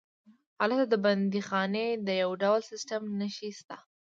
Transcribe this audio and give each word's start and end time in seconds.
هلته 0.61 0.83
د 0.89 0.93
بندیخانې 1.05 1.87
د 2.07 2.09
یو 2.21 2.31
ډول 2.41 2.61
سیسټم 2.71 3.01
نښې 3.19 3.49
شته. 3.59 3.77